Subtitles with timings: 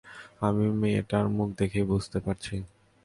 [0.41, 2.55] আমি মেয়েটার মুখ দেখেই বুঝতে পারছি।